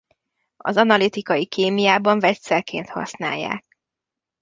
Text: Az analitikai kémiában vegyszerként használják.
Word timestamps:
Az 0.57 0.77
analitikai 0.77 1.45
kémiában 1.45 2.19
vegyszerként 2.19 2.89
használják. 2.89 3.77